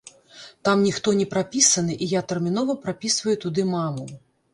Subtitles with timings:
[0.67, 4.09] Там ніхто не прапісаны, і я тэрмінова прапісваю туды маму.